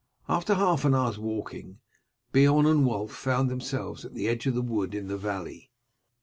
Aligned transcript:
After 0.27 0.55
half 0.55 0.83
an 0.83 0.95
hour's 0.95 1.19
walking 1.19 1.77
Beorn 2.31 2.65
and 2.65 2.87
Wulf 2.87 3.11
found 3.13 3.51
themselves 3.51 4.03
at 4.03 4.15
the 4.15 4.27
edge 4.27 4.47
of 4.47 4.55
the 4.55 4.63
wood 4.63 4.95
in 4.95 5.09
the 5.09 5.15
valley. 5.15 5.69